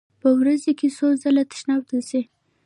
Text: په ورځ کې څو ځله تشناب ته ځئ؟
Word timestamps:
په 0.21 0.29
ورځ 0.39 0.63
کې 0.79 0.87
څو 0.97 1.07
ځله 1.21 1.43
تشناب 1.51 1.81
ته 1.89 1.97
ځئ؟ 2.09 2.21